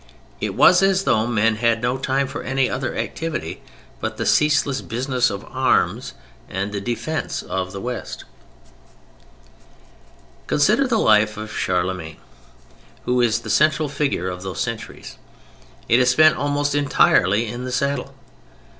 [0.39, 3.61] It was as though men had no time for any other activity
[3.99, 6.13] but the ceaseless business of arms
[6.49, 8.25] and of the defence of the West.
[10.47, 12.17] Consider the life of Charlemagne,
[13.05, 15.17] who is the central figure of those centuries.
[15.87, 18.15] It is spent almost entirely in the saddle.